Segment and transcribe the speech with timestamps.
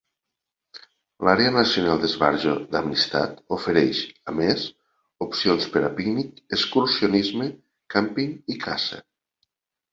[1.27, 4.01] L'àrea nacional d'esbarjo d'Amistad ofereix,
[4.33, 4.65] a més,
[5.29, 7.53] opcions per a pícnic, excursionisme,
[7.97, 9.03] càmping i caça.